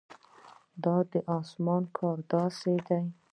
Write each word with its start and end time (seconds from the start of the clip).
د 0.83 0.85
اسمان 1.37 1.83
کار 1.97 2.17
داسې 2.31 2.73
دی. 2.87 3.01